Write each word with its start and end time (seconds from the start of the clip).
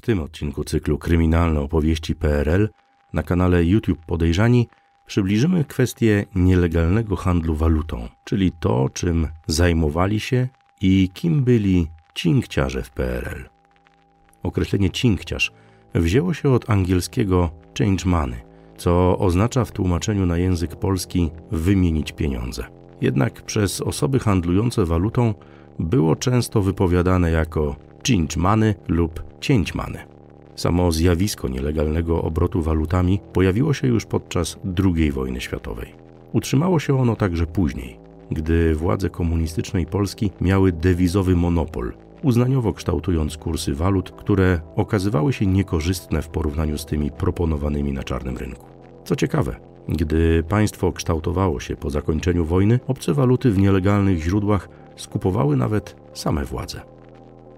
W 0.00 0.02
tym 0.02 0.20
odcinku 0.20 0.64
cyklu 0.64 0.98
Kryminalne 0.98 1.60
opowieści 1.60 2.14
PRL 2.14 2.68
na 3.12 3.22
kanale 3.22 3.64
YouTube 3.64 4.06
Podejrzani 4.06 4.68
przybliżymy 5.06 5.64
kwestię 5.64 6.26
nielegalnego 6.34 7.16
handlu 7.16 7.54
walutą, 7.54 8.08
czyli 8.24 8.52
to, 8.52 8.88
czym 8.92 9.28
zajmowali 9.46 10.20
się 10.20 10.48
i 10.80 11.10
kim 11.14 11.44
byli 11.44 11.86
cinkciarze 12.14 12.82
w 12.82 12.90
PRL. 12.90 13.48
Określenie 14.42 14.90
cinkciarz 14.90 15.52
wzięło 15.94 16.34
się 16.34 16.50
od 16.50 16.70
angielskiego 16.70 17.50
change 17.78 18.04
money, 18.06 18.40
co 18.76 19.18
oznacza 19.18 19.64
w 19.64 19.72
tłumaczeniu 19.72 20.26
na 20.26 20.38
język 20.38 20.76
polski 20.76 21.30
wymienić 21.50 22.12
pieniądze. 22.12 22.64
Jednak 23.00 23.42
przez 23.42 23.80
osoby 23.80 24.18
handlujące 24.18 24.86
walutą 24.86 25.34
było 25.78 26.16
często 26.16 26.62
wypowiadane 26.62 27.30
jako 27.30 27.89
money 28.36 28.74
lub 28.88 29.22
cięć 29.40 29.74
money. 29.74 30.02
Samo 30.56 30.92
zjawisko 30.92 31.48
nielegalnego 31.48 32.22
obrotu 32.22 32.62
walutami 32.62 33.20
pojawiło 33.32 33.74
się 33.74 33.88
już 33.88 34.06
podczas 34.06 34.58
II 34.84 35.12
wojny 35.12 35.40
światowej. 35.40 35.94
Utrzymało 36.32 36.78
się 36.78 37.00
ono 37.00 37.16
także 37.16 37.46
później, 37.46 37.98
gdy 38.30 38.74
władze 38.74 39.10
komunistycznej 39.10 39.86
Polski 39.86 40.30
miały 40.40 40.72
dewizowy 40.72 41.36
monopol, 41.36 41.92
uznaniowo 42.22 42.72
kształtując 42.72 43.36
kursy 43.36 43.74
walut, 43.74 44.10
które 44.10 44.60
okazywały 44.76 45.32
się 45.32 45.46
niekorzystne 45.46 46.22
w 46.22 46.28
porównaniu 46.28 46.78
z 46.78 46.86
tymi 46.86 47.10
proponowanymi 47.10 47.92
na 47.92 48.02
czarnym 48.02 48.36
rynku. 48.36 48.66
Co 49.04 49.16
ciekawe, 49.16 49.56
gdy 49.88 50.42
państwo 50.48 50.92
kształtowało 50.92 51.60
się 51.60 51.76
po 51.76 51.90
zakończeniu 51.90 52.44
wojny, 52.44 52.80
obce 52.86 53.14
waluty 53.14 53.50
w 53.50 53.58
nielegalnych 53.58 54.22
źródłach 54.22 54.68
skupowały 54.96 55.56
nawet 55.56 55.96
same 56.14 56.44
władze. 56.44 56.80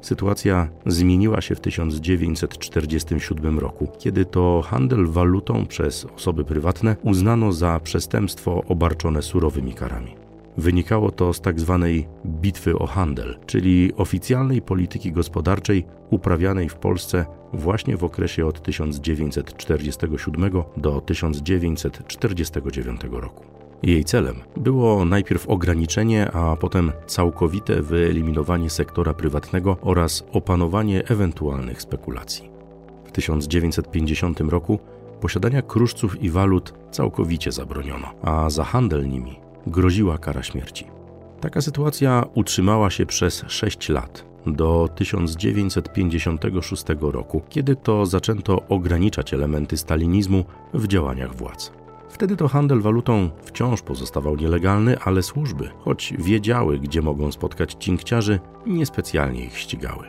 Sytuacja 0.03 0.69
zmieniła 0.87 1.41
się 1.41 1.55
w 1.55 1.61
1947 1.61 3.59
roku, 3.59 3.89
kiedy 3.99 4.25
to 4.25 4.63
handel 4.63 5.07
walutą 5.07 5.67
przez 5.67 6.07
osoby 6.17 6.45
prywatne 6.45 6.97
uznano 7.03 7.53
za 7.53 7.81
przestępstwo 7.81 8.63
obarczone 8.69 9.23
surowymi 9.23 9.75
karami. 9.75 10.15
Wynikało 10.57 11.11
to 11.11 11.33
z. 11.33 11.41
Tak 11.41 11.61
bitwy 12.27 12.79
o 12.79 12.87
handel, 12.87 13.39
czyli 13.47 13.93
oficjalnej 13.97 14.63
polityki 14.63 15.13
gospodarczej 15.13 15.85
uprawianej 16.11 16.69
w 16.69 16.75
Polsce 16.75 17.27
właśnie 17.53 17.97
w 17.97 18.05
okresie 18.05 18.47
od 18.47 18.63
1947 18.63 20.53
do 20.77 21.01
1949 21.01 23.01
roku. 23.11 23.62
Jej 23.83 24.05
celem 24.05 24.37
było 24.57 25.05
najpierw 25.05 25.49
ograniczenie, 25.49 26.31
a 26.33 26.57
potem 26.57 26.93
całkowite 27.07 27.83
wyeliminowanie 27.83 28.71
sektora 28.71 29.15
prywatnego 29.15 29.77
oraz 29.81 30.25
opanowanie 30.33 31.09
ewentualnych 31.09 31.83
spekulacji. 31.83 32.51
W 33.05 33.13
1950 33.13 34.41
roku 34.41 34.79
posiadania 35.21 35.63
kruszców 35.63 36.23
i 36.23 36.31
walut 36.31 36.75
całkowicie 36.91 37.53
zabroniono, 37.53 38.07
a 38.23 38.51
za 38.51 38.65
handel 38.65 39.09
nimi 39.09 39.41
groziła 39.67 40.19
kara 40.19 40.43
śmierci. 40.43 40.87
Taka 41.41 41.61
sytuacja 41.61 42.25
utrzymała 42.35 42.91
się 42.91 43.07
przez 43.07 43.45
6 43.49 43.89
lat, 43.89 44.25
do 44.47 44.89
1956 44.95 46.85
roku, 47.01 47.43
kiedy 47.49 47.77
to 47.77 48.07
zaczęto 48.07 48.63
ograniczać 48.69 49.35
elementy 49.35 49.77
stalinizmu 49.77 50.45
w 50.75 50.87
działaniach 50.87 51.37
władz. 51.37 51.82
Wtedy 52.13 52.37
to 52.37 52.49
handel 52.49 52.81
walutą 52.81 53.31
wciąż 53.43 53.83
pozostawał 53.83 54.37
nielegalny, 54.37 54.99
ale 54.99 55.23
służby, 55.23 55.71
choć 55.79 56.15
wiedziały, 56.19 56.79
gdzie 56.79 57.03
mogą 57.03 57.33
spotkać 57.33 57.77
cinkciarzy, 57.81 58.41
niespecjalnie 58.67 59.45
ich 59.45 59.59
ścigały. 59.59 60.07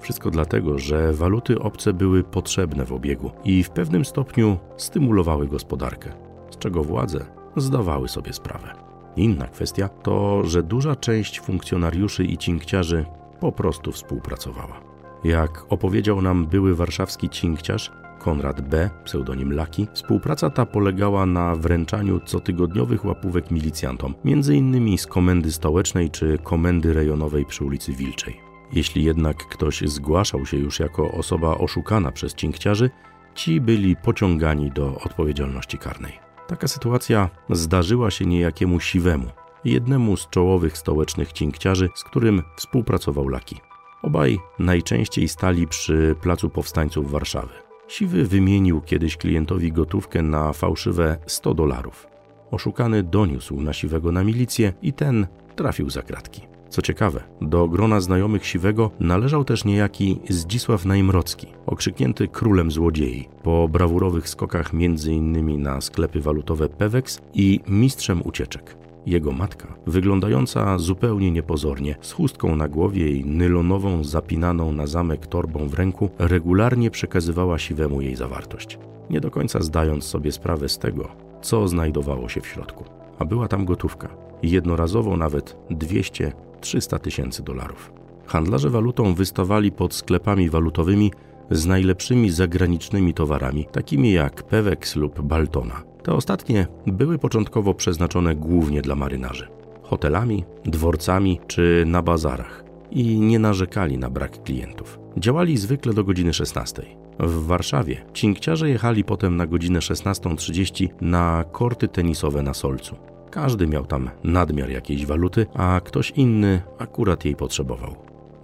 Wszystko 0.00 0.30
dlatego, 0.30 0.78
że 0.78 1.12
waluty 1.12 1.58
obce 1.58 1.92
były 1.92 2.24
potrzebne 2.24 2.84
w 2.84 2.92
obiegu 2.92 3.30
i 3.44 3.64
w 3.64 3.70
pewnym 3.70 4.04
stopniu 4.04 4.56
stymulowały 4.76 5.48
gospodarkę, 5.48 6.12
z 6.50 6.58
czego 6.58 6.84
władze 6.84 7.26
zdawały 7.56 8.08
sobie 8.08 8.32
sprawę. 8.32 8.74
Inna 9.16 9.46
kwestia 9.46 9.88
to, 9.88 10.44
że 10.44 10.62
duża 10.62 10.96
część 10.96 11.40
funkcjonariuszy 11.40 12.24
i 12.24 12.38
cinkciarzy 12.38 13.04
po 13.40 13.52
prostu 13.52 13.92
współpracowała. 13.92 14.80
Jak 15.24 15.66
opowiedział 15.68 16.22
nam 16.22 16.46
były 16.46 16.74
warszawski 16.74 17.28
cinkciarz, 17.28 17.92
Konrad 18.28 18.60
B., 18.60 18.90
pseudonim 19.04 19.52
Laki, 19.52 19.86
współpraca 19.92 20.50
ta 20.50 20.66
polegała 20.66 21.26
na 21.26 21.54
wręczaniu 21.54 22.20
cotygodniowych 22.20 23.04
łapówek 23.04 23.50
milicjantom, 23.50 24.14
m.in. 24.24 24.98
z 24.98 25.06
komendy 25.06 25.52
stołecznej 25.52 26.10
czy 26.10 26.38
komendy 26.42 26.92
rejonowej 26.92 27.44
przy 27.44 27.64
ulicy 27.64 27.92
Wilczej. 27.92 28.40
Jeśli 28.72 29.04
jednak 29.04 29.36
ktoś 29.36 29.80
zgłaszał 29.80 30.46
się 30.46 30.56
już 30.56 30.80
jako 30.80 31.12
osoba 31.12 31.58
oszukana 31.58 32.12
przez 32.12 32.34
cinkciarzy, 32.34 32.90
ci 33.34 33.60
byli 33.60 33.96
pociągani 33.96 34.70
do 34.70 35.00
odpowiedzialności 35.04 35.78
karnej. 35.78 36.12
Taka 36.46 36.68
sytuacja 36.68 37.30
zdarzyła 37.50 38.10
się 38.10 38.26
niejakiemu 38.26 38.80
Siwemu, 38.80 39.26
jednemu 39.64 40.16
z 40.16 40.28
czołowych 40.28 40.78
stołecznych 40.78 41.32
cinkciarzy, 41.32 41.88
z 41.94 42.04
którym 42.04 42.42
współpracował 42.56 43.28
Laki. 43.28 43.56
Obaj 44.02 44.38
najczęściej 44.58 45.28
stali 45.28 45.66
przy 45.66 46.14
Placu 46.20 46.50
Powstańców 46.50 47.10
Warszawy. 47.10 47.67
Siwy 47.88 48.24
wymienił 48.24 48.80
kiedyś 48.80 49.16
klientowi 49.16 49.72
gotówkę 49.72 50.22
na 50.22 50.52
fałszywe 50.52 51.16
100 51.26 51.54
dolarów. 51.54 52.06
Oszukany 52.50 53.02
doniósł 53.02 53.60
na 53.60 53.72
Siwego 53.72 54.12
na 54.12 54.24
milicję 54.24 54.72
i 54.82 54.92
ten 54.92 55.26
trafił 55.56 55.90
za 55.90 56.02
kratki. 56.02 56.42
Co 56.68 56.82
ciekawe, 56.82 57.24
do 57.40 57.68
grona 57.68 58.00
znajomych 58.00 58.46
Siwego 58.46 58.90
należał 59.00 59.44
też 59.44 59.64
niejaki 59.64 60.20
Zdzisław 60.28 60.84
Najmrocki, 60.84 61.46
okrzyknięty 61.66 62.28
królem 62.28 62.70
złodziei, 62.70 63.28
po 63.42 63.68
brawurowych 63.68 64.28
skokach 64.28 64.70
m.in. 64.74 65.62
na 65.62 65.80
sklepy 65.80 66.20
walutowe 66.20 66.68
Pewex 66.68 67.20
i 67.34 67.60
mistrzem 67.68 68.22
ucieczek. 68.24 68.87
Jego 69.08 69.32
matka, 69.32 69.74
wyglądająca 69.86 70.78
zupełnie 70.78 71.30
niepozornie, 71.30 71.96
z 72.00 72.12
chustką 72.12 72.56
na 72.56 72.68
głowie 72.68 73.10
i 73.10 73.24
nylonową, 73.24 74.04
zapinaną 74.04 74.72
na 74.72 74.86
zamek 74.86 75.26
torbą 75.26 75.68
w 75.68 75.74
ręku, 75.74 76.10
regularnie 76.18 76.90
przekazywała 76.90 77.58
siwemu 77.58 78.00
jej 78.00 78.16
zawartość, 78.16 78.78
nie 79.10 79.20
do 79.20 79.30
końca 79.30 79.62
zdając 79.62 80.04
sobie 80.04 80.32
sprawę 80.32 80.68
z 80.68 80.78
tego, 80.78 81.08
co 81.42 81.68
znajdowało 81.68 82.28
się 82.28 82.40
w 82.40 82.46
środku. 82.46 82.84
A 83.18 83.24
była 83.24 83.48
tam 83.48 83.64
gotówka, 83.64 84.08
jednorazowo 84.42 85.16
nawet 85.16 85.56
200-300 85.70 86.98
tysięcy 86.98 87.42
dolarów. 87.42 87.92
Handlarze 88.26 88.70
walutą 88.70 89.14
wystawali 89.14 89.72
pod 89.72 89.94
sklepami 89.94 90.50
walutowymi 90.50 91.12
z 91.50 91.66
najlepszymi 91.66 92.30
zagranicznymi 92.30 93.14
towarami, 93.14 93.66
takimi 93.72 94.12
jak 94.12 94.42
Pewex 94.42 94.96
lub 94.96 95.20
Baltona. 95.20 95.87
Te 96.02 96.12
ostatnie 96.12 96.66
były 96.86 97.18
początkowo 97.18 97.74
przeznaczone 97.74 98.34
głównie 98.34 98.82
dla 98.82 98.94
marynarzy. 98.94 99.48
Hotelami, 99.82 100.44
dworcami 100.64 101.40
czy 101.46 101.84
na 101.86 102.02
bazarach 102.02 102.64
i 102.90 103.20
nie 103.20 103.38
narzekali 103.38 103.98
na 103.98 104.10
brak 104.10 104.42
klientów. 104.42 104.98
Działali 105.16 105.56
zwykle 105.56 105.94
do 105.94 106.04
godziny 106.04 106.32
16. 106.32 106.82
W 107.20 107.46
Warszawie 107.46 108.04
cinkciarze 108.14 108.68
jechali 108.68 109.04
potem 109.04 109.36
na 109.36 109.46
godzinę 109.46 109.78
16.30 109.78 110.88
na 111.00 111.44
korty 111.52 111.88
tenisowe 111.88 112.42
na 112.42 112.54
Solcu. 112.54 112.96
Każdy 113.30 113.66
miał 113.66 113.86
tam 113.86 114.10
nadmiar 114.24 114.70
jakiejś 114.70 115.06
waluty, 115.06 115.46
a 115.54 115.80
ktoś 115.84 116.10
inny 116.10 116.62
akurat 116.78 117.24
jej 117.24 117.36
potrzebował. 117.36 117.94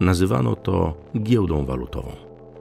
Nazywano 0.01 0.57
to 0.57 0.95
giełdą 1.23 1.65
walutową. 1.65 2.11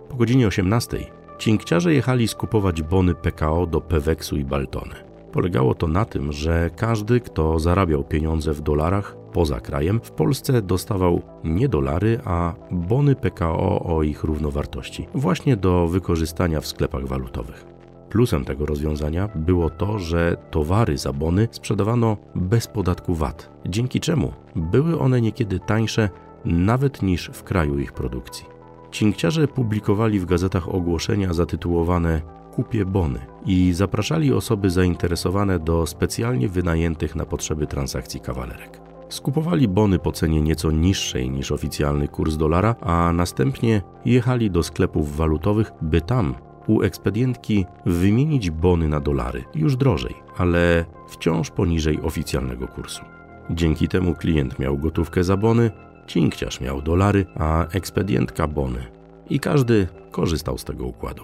Po 0.10 0.16
godzinie 0.16 0.48
18 0.48 0.98
Cinkciarze 1.40 1.94
jechali 1.94 2.28
skupować 2.28 2.82
bony 2.82 3.16
PKO 3.16 3.68
do 3.68 3.82
Peweksu 3.82 4.38
i 4.38 4.46
Baltony. 4.46 4.96
Polegało 5.32 5.76
to 5.76 5.88
na 5.88 6.06
tym, 6.06 6.32
że 6.32 6.70
każdy, 6.76 7.20
kto 7.20 7.60
zarabiał 7.60 8.04
pieniądze 8.04 8.54
w 8.54 8.62
dolarach 8.62 9.16
poza 9.34 9.60
krajem, 9.60 10.00
w 10.04 10.12
Polsce 10.12 10.62
dostawał 10.62 11.22
nie 11.44 11.70
dolary, 11.70 12.20
a 12.26 12.54
bony 12.72 13.16
PKO 13.16 13.84
o 13.84 14.04
ich 14.04 14.24
równowartości, 14.24 15.08
właśnie 15.16 15.58
do 15.58 15.88
wykorzystania 15.88 16.62
w 16.62 16.68
sklepach 16.68 17.08
walutowych. 17.08 17.66
Plusem 18.10 18.46
tego 18.46 18.66
rozwiązania 18.66 19.30
było 19.36 19.70
to, 19.70 20.00
że 20.00 20.38
towary 20.52 20.98
za 20.98 21.14
bony 21.14 21.48
sprzedawano 21.52 22.18
bez 22.36 22.68
podatku 22.68 23.14
VAT, 23.14 23.50
dzięki 23.66 24.00
czemu 24.00 24.34
były 24.56 25.00
one 25.00 25.22
niekiedy 25.22 25.60
tańsze 25.60 26.10
nawet 26.46 27.02
niż 27.02 27.32
w 27.34 27.44
kraju 27.44 27.80
ich 27.80 27.94
produkcji. 27.94 28.53
Cinkciarze 28.94 29.48
publikowali 29.48 30.20
w 30.20 30.26
gazetach 30.26 30.70
ogłoszenia 30.70 31.34
zatytułowane 31.34 32.22
Kupie 32.52 32.86
bony 32.86 33.20
i 33.46 33.74
zapraszali 33.74 34.34
osoby 34.34 34.70
zainteresowane 34.70 35.60
do 35.60 35.86
specjalnie 35.86 36.50
wynajętych 36.50 37.16
na 37.16 37.26
potrzeby 37.26 37.68
transakcji 37.68 38.20
kawalerek. 38.20 38.82
Skupowali 39.10 39.68
bony 39.68 40.00
po 40.00 40.12
cenie 40.12 40.42
nieco 40.42 40.72
niższej 40.72 41.30
niż 41.30 41.52
oficjalny 41.52 42.08
kurs 42.08 42.38
dolara, 42.38 42.76
a 42.82 43.14
następnie 43.14 43.82
jechali 44.06 44.52
do 44.52 44.64
sklepów 44.64 45.16
walutowych, 45.16 45.72
by 45.82 46.02
tam 46.02 46.36
u 46.68 46.82
ekspedientki 46.82 47.66
wymienić 47.86 48.50
bony 48.50 48.90
na 48.90 49.00
dolary, 49.00 49.44
już 49.56 49.76
drożej, 49.76 50.16
ale 50.38 50.86
wciąż 51.08 51.52
poniżej 51.52 52.02
oficjalnego 52.02 52.68
kursu. 52.68 53.02
Dzięki 53.50 53.88
temu 53.88 54.16
klient 54.16 54.60
miał 54.60 54.78
gotówkę 54.78 55.24
za 55.24 55.38
bony, 55.38 55.72
Cinkciarz 56.08 56.62
miał 56.62 56.82
dolary, 56.82 57.26
a 57.36 57.68
ekspedientka 57.68 58.48
bony. 58.48 58.86
i 59.30 59.40
każdy 59.40 59.88
korzystał 60.12 60.58
z 60.58 60.64
tego 60.64 60.86
układu. 60.86 61.24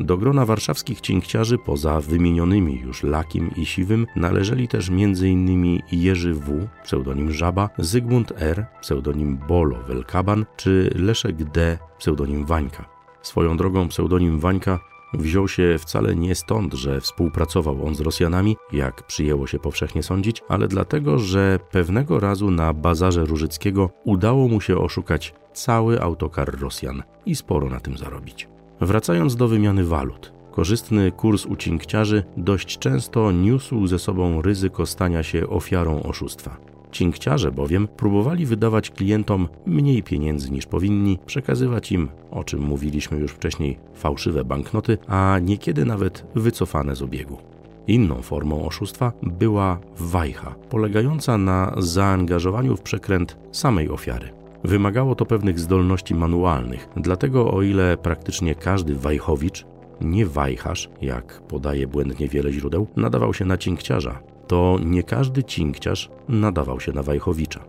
Do 0.00 0.18
grona 0.18 0.46
warszawskich 0.46 1.00
cinkciarzy 1.00 1.58
poza 1.58 2.00
wymienionymi 2.00 2.80
już 2.80 3.02
Lakim 3.02 3.50
i 3.56 3.66
Siwym 3.66 4.06
należeli 4.16 4.68
też 4.68 4.88
m.in. 4.88 5.80
Jerzy 5.92 6.34
W., 6.34 6.68
pseudonim 6.84 7.32
Żaba, 7.32 7.70
Zygmunt 7.78 8.32
R., 8.36 8.66
pseudonim 8.80 9.38
Bolo 9.48 9.76
Welkaban 9.88 10.46
czy 10.56 10.90
Leszek 10.94 11.44
D., 11.44 11.78
pseudonim 11.98 12.44
Wańka. 12.44 12.84
Swoją 13.22 13.56
drogą 13.56 13.88
pseudonim 13.88 14.38
Wańka 14.40 14.78
wziął 15.16 15.48
się 15.48 15.76
wcale 15.78 16.16
nie 16.16 16.34
stąd, 16.34 16.74
że 16.74 17.00
współpracował 17.00 17.86
on 17.86 17.94
z 17.94 18.00
Rosjanami, 18.00 18.56
jak 18.72 19.06
przyjęło 19.06 19.46
się 19.46 19.58
powszechnie 19.58 20.02
sądzić, 20.02 20.42
ale 20.48 20.68
dlatego, 20.68 21.18
że 21.18 21.58
pewnego 21.70 22.20
razu 22.20 22.50
na 22.50 22.72
bazarze 22.72 23.24
Różyckiego 23.24 23.90
udało 24.04 24.48
mu 24.48 24.60
się 24.60 24.78
oszukać 24.78 25.34
cały 25.52 26.02
autokar 26.02 26.60
Rosjan 26.60 27.02
i 27.26 27.36
sporo 27.36 27.68
na 27.68 27.80
tym 27.80 27.96
zarobić. 27.98 28.48
Wracając 28.80 29.36
do 29.36 29.48
wymiany 29.48 29.84
walut. 29.84 30.32
Korzystny 30.50 31.12
kurs 31.12 31.46
u 31.46 31.56
cinkciarzy 31.56 32.24
dość 32.36 32.78
często 32.78 33.32
niósł 33.32 33.86
ze 33.86 33.98
sobą 33.98 34.42
ryzyko 34.42 34.86
stania 34.86 35.22
się 35.22 35.48
ofiarą 35.48 36.02
oszustwa. 36.02 36.56
Cinkciarze 36.92 37.52
bowiem 37.52 37.88
próbowali 37.88 38.46
wydawać 38.46 38.90
klientom 38.90 39.48
mniej 39.66 40.02
pieniędzy 40.02 40.50
niż 40.50 40.66
powinni, 40.66 41.18
przekazywać 41.26 41.92
im, 41.92 42.08
o 42.30 42.44
czym 42.44 42.60
mówiliśmy 42.60 43.18
już 43.18 43.32
wcześniej, 43.32 43.78
fałszywe 43.94 44.44
banknoty, 44.44 44.98
a 45.06 45.38
niekiedy 45.42 45.84
nawet 45.84 46.26
wycofane 46.34 46.96
z 46.96 47.02
obiegu. 47.02 47.38
Inną 47.86 48.22
formą 48.22 48.66
oszustwa 48.66 49.12
była 49.22 49.78
wajcha, 49.98 50.54
polegająca 50.68 51.38
na 51.38 51.74
zaangażowaniu 51.78 52.76
w 52.76 52.82
przekręt 52.82 53.36
samej 53.52 53.90
ofiary. 53.90 54.32
Wymagało 54.64 55.14
to 55.14 55.26
pewnych 55.26 55.58
zdolności 55.58 56.14
manualnych, 56.14 56.88
dlatego 56.96 57.50
o 57.50 57.62
ile 57.62 57.96
praktycznie 57.96 58.54
każdy 58.54 58.94
wajchowicz, 58.94 59.66
nie 60.00 60.26
wajcharz, 60.26 60.90
jak 61.02 61.42
podaje 61.42 61.86
błędnie 61.86 62.28
wiele 62.28 62.52
źródeł, 62.52 62.86
nadawał 62.96 63.34
się 63.34 63.44
na 63.44 63.58
cinkciarza, 63.58 64.22
to 64.46 64.78
nie 64.84 65.02
każdy 65.02 65.44
cinkciarz 65.44 66.10
nadawał 66.28 66.80
się 66.80 66.92
na 66.92 67.02
wajchowicza. 67.02 67.64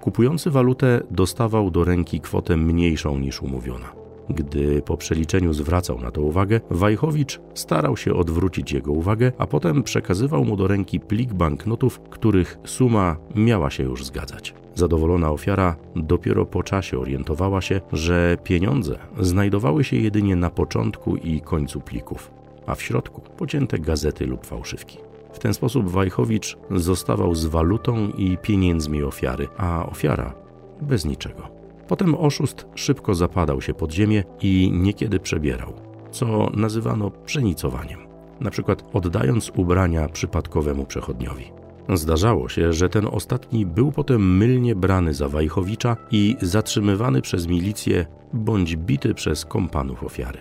Kupujący 0.00 0.50
walutę 0.50 1.02
dostawał 1.10 1.70
do 1.70 1.84
ręki 1.84 2.20
kwotę 2.20 2.56
mniejszą 2.56 3.18
niż 3.18 3.42
umówiona. 3.42 4.02
Gdy 4.30 4.82
po 4.82 4.96
przeliczeniu 4.96 5.52
zwracał 5.52 6.00
na 6.00 6.10
to 6.10 6.22
uwagę, 6.22 6.60
Wajchowicz 6.70 7.40
starał 7.54 7.96
się 7.96 8.14
odwrócić 8.14 8.72
jego 8.72 8.92
uwagę, 8.92 9.32
a 9.38 9.46
potem 9.46 9.82
przekazywał 9.82 10.44
mu 10.44 10.56
do 10.56 10.68
ręki 10.68 11.00
plik 11.00 11.34
banknotów, 11.34 12.00
których 12.10 12.58
suma 12.64 13.16
miała 13.34 13.70
się 13.70 13.82
już 13.82 14.04
zgadzać. 14.04 14.54
Zadowolona 14.74 15.30
ofiara 15.30 15.76
dopiero 15.96 16.46
po 16.46 16.62
czasie 16.62 16.98
orientowała 16.98 17.60
się, 17.60 17.80
że 17.92 18.36
pieniądze 18.44 18.98
znajdowały 19.20 19.84
się 19.84 19.96
jedynie 19.96 20.36
na 20.36 20.50
początku 20.50 21.16
i 21.16 21.40
końcu 21.40 21.80
plików, 21.80 22.30
a 22.66 22.74
w 22.74 22.82
środku 22.82 23.20
pocięte 23.20 23.78
gazety 23.78 24.26
lub 24.26 24.46
fałszywki. 24.46 24.98
W 25.32 25.38
ten 25.38 25.54
sposób 25.54 25.90
Wajchowicz 25.90 26.56
zostawał 26.70 27.34
z 27.34 27.46
walutą 27.46 28.08
i 28.08 28.38
pieniędzmi 28.38 29.02
ofiary, 29.02 29.48
a 29.56 29.86
ofiara 29.86 30.34
bez 30.80 31.04
niczego. 31.04 31.48
Potem 31.88 32.14
oszust 32.14 32.66
szybko 32.74 33.14
zapadał 33.14 33.60
się 33.60 33.74
pod 33.74 33.92
ziemię 33.92 34.24
i 34.40 34.70
niekiedy 34.74 35.20
przebierał, 35.20 35.72
co 36.10 36.50
nazywano 36.54 37.10
pszenicowaniem, 37.10 37.98
na 38.40 38.50
przykład 38.50 38.84
oddając 38.92 39.52
ubrania 39.56 40.08
przypadkowemu 40.08 40.84
przechodniowi. 40.84 41.52
Zdarzało 41.88 42.48
się, 42.48 42.72
że 42.72 42.88
ten 42.88 43.06
ostatni 43.06 43.66
był 43.66 43.92
potem 43.92 44.36
mylnie 44.36 44.74
brany 44.74 45.14
za 45.14 45.28
Wajchowicza 45.28 45.96
i 46.10 46.36
zatrzymywany 46.42 47.22
przez 47.22 47.46
milicję 47.46 48.06
bądź 48.32 48.76
bity 48.76 49.14
przez 49.14 49.44
kompanów 49.44 50.04
ofiary. 50.04 50.38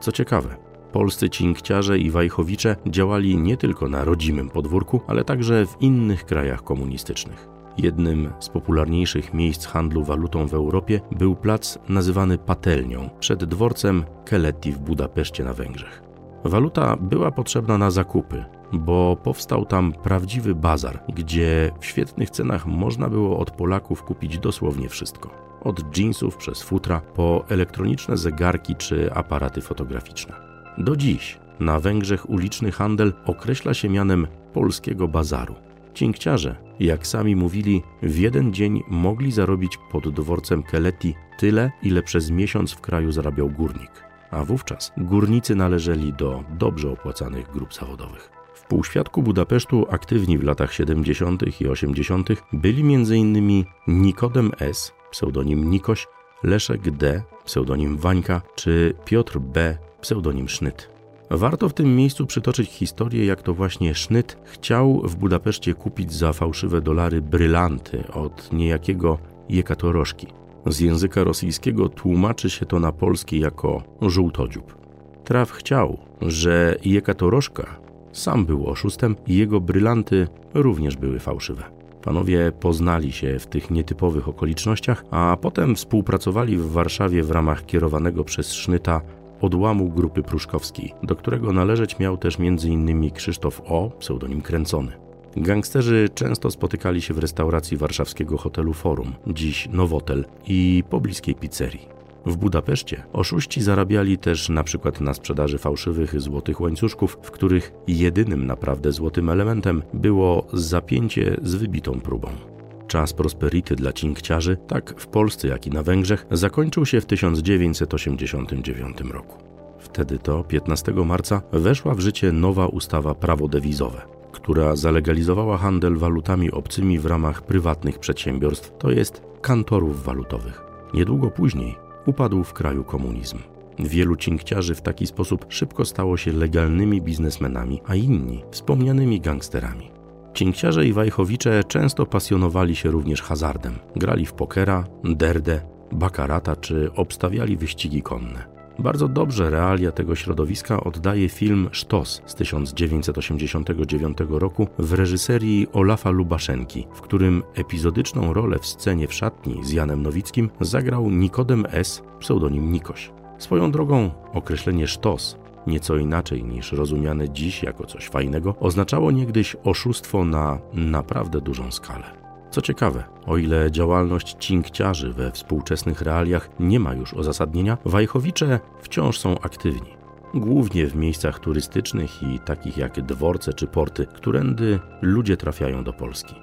Co 0.00 0.12
ciekawe, 0.12 0.56
polscy 0.94 1.30
cinkciarze 1.30 1.98
i 1.98 2.10
wajchowicze 2.10 2.76
działali 2.86 3.36
nie 3.36 3.56
tylko 3.56 3.88
na 3.88 4.04
rodzimym 4.04 4.50
podwórku, 4.50 5.00
ale 5.06 5.24
także 5.24 5.66
w 5.66 5.76
innych 5.80 6.24
krajach 6.24 6.64
komunistycznych. 6.64 7.48
Jednym 7.78 8.32
z 8.40 8.48
popularniejszych 8.48 9.34
miejsc 9.34 9.66
handlu 9.66 10.04
walutą 10.04 10.46
w 10.46 10.54
Europie 10.54 11.00
był 11.10 11.36
plac 11.36 11.78
nazywany 11.88 12.38
Patelnią 12.38 13.10
przed 13.20 13.44
dworcem 13.44 14.04
Keleti 14.24 14.72
w 14.72 14.78
Budapeszcie 14.78 15.44
na 15.44 15.52
Węgrzech. 15.54 16.02
Waluta 16.44 16.96
była 16.96 17.30
potrzebna 17.30 17.78
na 17.78 17.90
zakupy, 17.90 18.44
bo 18.72 19.16
powstał 19.16 19.64
tam 19.64 19.92
prawdziwy 19.92 20.54
bazar, 20.54 21.02
gdzie 21.14 21.70
w 21.80 21.86
świetnych 21.86 22.30
cenach 22.30 22.66
można 22.66 23.08
było 23.08 23.38
od 23.38 23.50
Polaków 23.50 24.02
kupić 24.02 24.38
dosłownie 24.38 24.88
wszystko. 24.88 25.30
Od 25.60 25.98
jeansów 25.98 26.36
przez 26.36 26.62
futra 26.62 27.00
po 27.00 27.44
elektroniczne 27.48 28.16
zegarki 28.16 28.76
czy 28.76 29.14
aparaty 29.14 29.60
fotograficzne. 29.60 30.53
Do 30.78 30.96
dziś 30.96 31.38
na 31.60 31.80
Węgrzech 31.80 32.30
uliczny 32.30 32.72
handel 32.72 33.12
określa 33.26 33.74
się 33.74 33.88
mianem 33.88 34.26
polskiego 34.52 35.08
bazaru. 35.08 35.54
Cinkciarze, 35.94 36.56
jak 36.80 37.06
sami 37.06 37.36
mówili, 37.36 37.82
w 38.02 38.18
jeden 38.18 38.52
dzień 38.52 38.82
mogli 38.88 39.32
zarobić 39.32 39.78
pod 39.92 40.08
dworcem 40.08 40.62
Keleti 40.62 41.14
tyle, 41.38 41.70
ile 41.82 42.02
przez 42.02 42.30
miesiąc 42.30 42.72
w 42.72 42.80
kraju 42.80 43.12
zarabiał 43.12 43.50
górnik, 43.50 43.90
a 44.30 44.44
wówczas 44.44 44.92
górnicy 44.96 45.54
należeli 45.54 46.12
do 46.12 46.44
dobrze 46.58 46.90
opłacanych 46.90 47.50
grup 47.50 47.74
zawodowych. 47.74 48.30
W 48.54 48.66
półświadku 48.66 49.22
Budapesztu 49.22 49.86
aktywni 49.90 50.38
w 50.38 50.42
latach 50.42 50.72
70. 50.74 51.60
i 51.60 51.68
80. 51.68 52.28
byli 52.52 52.94
m.in. 52.94 53.64
Nikodem 53.86 54.52
S., 54.60 54.92
pseudonim 55.10 55.70
Nikoś, 55.70 56.06
Leszek 56.42 56.90
D., 56.90 57.22
pseudonim 57.44 57.96
Wańka, 57.96 58.42
czy 58.54 58.94
Piotr 59.04 59.38
B., 59.38 59.78
pseudonim 60.04 60.48
Sznyt. 60.48 60.90
Warto 61.30 61.68
w 61.68 61.74
tym 61.74 61.96
miejscu 61.96 62.26
przytoczyć 62.26 62.70
historię, 62.70 63.26
jak 63.26 63.42
to 63.42 63.54
właśnie 63.54 63.94
Sznyt 63.94 64.38
chciał 64.44 65.00
w 65.04 65.16
Budapeszcie 65.16 65.74
kupić 65.74 66.12
za 66.12 66.32
fałszywe 66.32 66.80
dolary 66.80 67.22
brylanty 67.22 68.04
od 68.12 68.52
niejakiego 68.52 69.18
Jekatoroszki. 69.48 70.26
Z 70.66 70.80
języka 70.80 71.24
rosyjskiego 71.24 71.88
tłumaczy 71.88 72.50
się 72.50 72.66
to 72.66 72.80
na 72.80 72.92
polski 72.92 73.40
jako 73.40 73.82
żółtodziób. 74.02 74.76
Traf 75.24 75.50
chciał, 75.50 75.98
że 76.22 76.76
Jekatoroszka 76.84 77.76
sam 78.12 78.46
był 78.46 78.66
oszustem 78.66 79.16
i 79.26 79.36
jego 79.36 79.60
brylanty 79.60 80.28
również 80.54 80.96
były 80.96 81.18
fałszywe. 81.18 81.64
Panowie 82.02 82.52
poznali 82.60 83.12
się 83.12 83.38
w 83.38 83.46
tych 83.46 83.70
nietypowych 83.70 84.28
okolicznościach, 84.28 85.04
a 85.10 85.36
potem 85.40 85.74
współpracowali 85.74 86.56
w 86.56 86.70
Warszawie 86.70 87.22
w 87.22 87.30
ramach 87.30 87.66
kierowanego 87.66 88.24
przez 88.24 88.52
Sznyta 88.52 89.00
odłamu 89.44 89.88
grupy 89.88 90.22
pruszkowskiej, 90.22 90.94
do 91.02 91.16
którego 91.16 91.52
należeć 91.52 91.98
miał 91.98 92.16
też 92.16 92.36
m.in. 92.40 93.10
Krzysztof 93.10 93.62
O., 93.66 93.90
pseudonim 93.98 94.42
Kręcony. 94.42 94.92
Gangsterzy 95.36 96.08
często 96.14 96.50
spotykali 96.50 97.02
się 97.02 97.14
w 97.14 97.18
restauracji 97.18 97.76
warszawskiego 97.76 98.38
hotelu 98.38 98.72
Forum, 98.72 99.14
dziś 99.26 99.68
Nowotel, 99.72 100.24
i 100.46 100.84
pobliskiej 100.90 101.34
pizzerii. 101.34 101.88
W 102.26 102.36
Budapeszcie 102.36 103.02
oszuści 103.12 103.62
zarabiali 103.62 104.18
też 104.18 104.48
na 104.48 104.64
przykład 104.64 105.00
na 105.00 105.14
sprzedaży 105.14 105.58
fałszywych 105.58 106.20
złotych 106.20 106.60
łańcuszków, 106.60 107.18
w 107.22 107.30
których 107.30 107.72
jedynym 107.86 108.46
naprawdę 108.46 108.92
złotym 108.92 109.28
elementem 109.28 109.82
było 109.94 110.46
zapięcie 110.52 111.36
z 111.42 111.54
wybitą 111.54 112.00
próbą. 112.00 112.53
Czas 112.94 113.12
prosperity 113.12 113.76
dla 113.76 113.92
cinkciarzy, 113.92 114.56
tak 114.66 114.94
w 115.00 115.06
Polsce 115.06 115.48
jak 115.48 115.66
i 115.66 115.70
na 115.70 115.82
Węgrzech, 115.82 116.26
zakończył 116.30 116.86
się 116.86 117.00
w 117.00 117.06
1989 117.06 119.00
roku. 119.00 119.38
Wtedy 119.78 120.18
to 120.18 120.44
15 120.44 120.92
marca 120.92 121.42
weszła 121.52 121.94
w 121.94 122.00
życie 122.00 122.32
nowa 122.32 122.66
ustawa 122.66 123.14
prawo 123.14 123.48
dewizowe, 123.48 124.02
która 124.32 124.76
zalegalizowała 124.76 125.58
handel 125.58 125.96
walutami 125.96 126.50
obcymi 126.50 126.98
w 126.98 127.06
ramach 127.06 127.42
prywatnych 127.42 127.98
przedsiębiorstw, 127.98 128.72
to 128.78 128.90
jest 128.90 129.22
kantorów 129.40 130.04
walutowych. 130.04 130.62
Niedługo 130.94 131.30
później 131.30 131.76
upadł 132.06 132.44
w 132.44 132.52
kraju 132.52 132.84
komunizm. 132.84 133.38
Wielu 133.78 134.16
cinkciarzy 134.16 134.74
w 134.74 134.82
taki 134.82 135.06
sposób 135.06 135.46
szybko 135.48 135.84
stało 135.84 136.16
się 136.16 136.32
legalnymi 136.32 137.02
biznesmenami, 137.02 137.80
a 137.86 137.94
inni 137.94 138.44
wspomnianymi 138.50 139.20
gangsterami. 139.20 140.03
Cinkciarze 140.34 140.86
i 140.86 140.92
wajchowicze 140.92 141.64
często 141.64 142.06
pasjonowali 142.06 142.76
się 142.76 142.90
również 142.90 143.22
hazardem. 143.22 143.74
Grali 143.96 144.26
w 144.26 144.32
pokera, 144.32 144.84
derdę, 145.04 145.60
bakarata 145.92 146.56
czy 146.56 146.90
obstawiali 146.94 147.56
wyścigi 147.56 148.02
konne. 148.02 148.54
Bardzo 148.78 149.08
dobrze 149.08 149.50
realia 149.50 149.92
tego 149.92 150.14
środowiska 150.14 150.84
oddaje 150.84 151.28
film 151.28 151.68
Sztos 151.72 152.22
z 152.26 152.34
1989 152.34 154.18
roku 154.28 154.68
w 154.78 154.92
reżyserii 154.92 155.66
Olafa 155.72 156.10
Lubaszenki, 156.10 156.86
w 156.94 157.00
którym 157.00 157.42
epizodyczną 157.54 158.32
rolę 158.32 158.58
w 158.58 158.66
scenie 158.66 159.08
w 159.08 159.14
szatni 159.14 159.64
z 159.64 159.72
Janem 159.72 160.02
Nowickim 160.02 160.50
zagrał 160.60 161.10
Nikodem 161.10 161.66
S., 161.70 162.02
pseudonim 162.20 162.72
Nikoś. 162.72 163.10
Swoją 163.38 163.70
drogą 163.70 164.10
określenie 164.32 164.86
sztos 164.86 165.38
nieco 165.66 165.96
inaczej 165.96 166.44
niż 166.44 166.72
rozumiane 166.72 167.30
dziś 167.30 167.62
jako 167.62 167.86
coś 167.86 168.08
fajnego, 168.08 168.54
oznaczało 168.60 169.10
niegdyś 169.10 169.56
oszustwo 169.64 170.24
na 170.24 170.58
naprawdę 170.74 171.40
dużą 171.40 171.70
skalę. 171.70 172.24
Co 172.50 172.62
ciekawe, 172.62 173.04
o 173.26 173.36
ile 173.36 173.70
działalność 173.70 174.36
cinkciarzy 174.38 175.12
we 175.12 175.30
współczesnych 175.30 176.02
realiach 176.02 176.50
nie 176.60 176.80
ma 176.80 176.94
już 176.94 177.12
uzasadnienia, 177.12 177.78
Wajchowicze 177.84 178.60
wciąż 178.82 179.18
są 179.18 179.38
aktywni. 179.40 179.90
Głównie 180.34 180.86
w 180.86 180.96
miejscach 180.96 181.38
turystycznych 181.38 182.22
i 182.22 182.38
takich 182.38 182.76
jak 182.76 183.00
dworce 183.00 183.52
czy 183.52 183.66
porty, 183.66 184.06
którędy 184.06 184.80
ludzie 185.02 185.36
trafiają 185.36 185.84
do 185.84 185.92
Polski. 185.92 186.34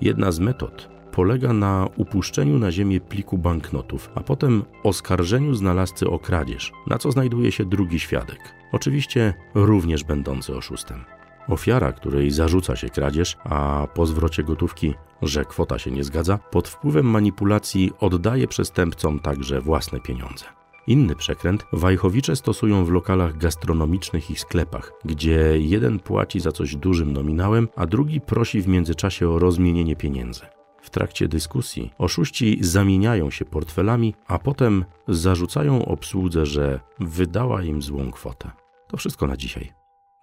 Jedna 0.00 0.32
z 0.32 0.38
metod 0.38 0.88
polega 1.12 1.52
na 1.52 1.88
upuszczeniu 1.96 2.58
na 2.58 2.72
ziemię 2.72 3.00
pliku 3.00 3.38
banknotów, 3.38 4.10
a 4.14 4.20
potem 4.20 4.62
oskarżeniu 4.84 5.54
znalazcy 5.54 6.10
o 6.10 6.18
kradzież, 6.18 6.72
na 6.86 6.98
co 6.98 7.12
znajduje 7.12 7.52
się 7.52 7.64
drugi 7.64 8.00
świadek, 8.00 8.59
oczywiście 8.72 9.34
również 9.54 10.04
będący 10.04 10.56
oszustem. 10.56 11.04
Ofiara, 11.48 11.92
której 11.92 12.30
zarzuca 12.30 12.76
się 12.76 12.88
kradzież, 12.88 13.36
a 13.44 13.86
po 13.94 14.06
zwrocie 14.06 14.42
gotówki, 14.44 14.94
że 15.22 15.44
kwota 15.44 15.78
się 15.78 15.90
nie 15.90 16.04
zgadza, 16.04 16.38
pod 16.38 16.68
wpływem 16.68 17.06
manipulacji 17.06 17.92
oddaje 18.00 18.48
przestępcom 18.48 19.20
także 19.20 19.60
własne 19.60 20.00
pieniądze. 20.00 20.44
Inny 20.86 21.16
przekręt 21.16 21.64
wajchowicze 21.72 22.36
stosują 22.36 22.84
w 22.84 22.90
lokalach 22.90 23.36
gastronomicznych 23.36 24.30
i 24.30 24.36
sklepach, 24.36 24.92
gdzie 25.04 25.58
jeden 25.58 25.98
płaci 25.98 26.40
za 26.40 26.52
coś 26.52 26.76
dużym 26.76 27.12
nominałem, 27.12 27.68
a 27.76 27.86
drugi 27.86 28.20
prosi 28.20 28.62
w 28.62 28.68
międzyczasie 28.68 29.28
o 29.28 29.38
rozmienienie 29.38 29.96
pieniędzy. 29.96 30.59
W 30.82 30.90
trakcie 30.90 31.28
dyskusji 31.28 31.90
oszuści 31.98 32.58
zamieniają 32.60 33.30
się 33.30 33.44
portfelami, 33.44 34.14
a 34.26 34.38
potem 34.38 34.84
zarzucają 35.08 35.84
obsłudze, 35.84 36.46
że 36.46 36.80
wydała 37.00 37.62
im 37.62 37.82
złą 37.82 38.10
kwotę. 38.10 38.50
To 38.88 38.96
wszystko 38.96 39.26
na 39.26 39.36
dzisiaj. 39.36 39.72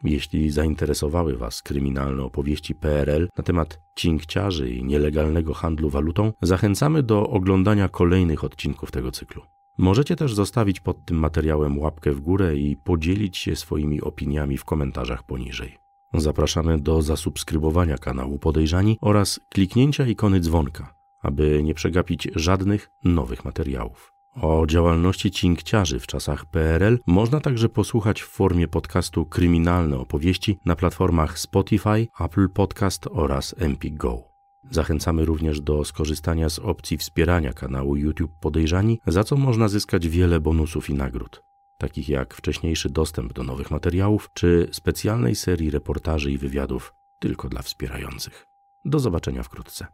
Jeśli 0.04 0.50
zainteresowały 0.50 1.38
Was 1.38 1.62
kryminalne 1.62 2.24
opowieści 2.24 2.76
PRL 2.76 3.30
na 3.38 3.44
temat 3.44 3.82
cinkciarzy 3.96 4.70
i 4.70 4.84
nielegalnego 4.84 5.54
handlu 5.54 5.90
walutą, 5.90 6.34
zachęcamy 6.42 7.04
do 7.04 7.30
oglądania 7.30 7.90
kolejnych 7.90 8.44
odcinków 8.44 8.92
tego 8.92 9.12
cyklu. 9.12 9.42
Możecie 9.78 10.16
też 10.16 10.34
zostawić 10.34 10.80
pod 10.80 11.06
tym 11.06 11.18
materiałem 11.18 11.80
łapkę 11.80 12.12
w 12.12 12.20
górę 12.20 12.56
i 12.56 12.76
podzielić 12.76 13.38
się 13.38 13.56
swoimi 13.56 14.02
opiniami 14.02 14.58
w 14.58 14.66
komentarzach 14.66 15.24
poniżej. 15.24 15.87
Zapraszamy 16.14 16.78
do 16.80 17.02
zasubskrybowania 17.02 17.98
kanału 17.98 18.40
Podejrzani 18.40 18.98
oraz 19.02 19.40
kliknięcia 19.50 20.08
ikony 20.08 20.40
dzwonka, 20.40 20.94
aby 21.22 21.64
nie 21.64 21.74
przegapić 21.74 22.28
żadnych 22.36 22.92
nowych 23.04 23.46
materiałów. 23.46 24.14
O 24.42 24.66
działalności 24.68 25.32
cinkciarzy 25.32 26.00
w 26.00 26.08
czasach 26.08 26.46
PRL 26.46 27.00
można 27.08 27.40
także 27.40 27.70
posłuchać 27.70 28.22
w 28.22 28.28
formie 28.28 28.68
podcastu 28.68 29.26
Kryminalne 29.26 29.98
opowieści 29.98 30.60
na 30.66 30.76
platformach 30.76 31.40
Spotify, 31.40 32.08
Apple 32.20 32.50
Podcast 32.50 33.08
oraz 33.12 33.56
Empik 33.58 33.98
Go. 33.98 34.24
Zachęcamy 34.72 35.26
również 35.26 35.62
do 35.62 35.86
skorzystania 35.86 36.50
z 36.50 36.60
opcji 36.60 36.98
wspierania 36.98 37.54
kanału 37.54 37.96
YouTube 37.96 38.32
Podejrzani, 38.40 39.00
za 39.08 39.24
co 39.24 39.38
można 39.38 39.68
zyskać 39.68 40.08
wiele 40.08 40.40
bonusów 40.40 40.90
i 40.90 40.94
nagród, 40.94 41.44
takich 41.78 42.10
jak 42.10 42.34
wcześniejszy 42.34 42.90
dostęp 42.90 43.34
do 43.34 43.44
nowych 43.44 43.72
materiałów 43.72 44.30
czy 44.34 44.70
specjalnej 44.72 45.36
serii 45.36 45.72
reportaży 45.72 46.32
i 46.32 46.38
wywiadów 46.38 46.96
tylko 47.20 47.50
dla 47.50 47.62
wspierających. 47.62 48.48
Do 48.86 49.00
zobaczenia 49.00 49.44
wkrótce. 49.44 49.88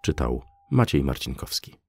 Czytał 0.00 0.42
Maciej 0.70 1.04
Marcinkowski. 1.04 1.81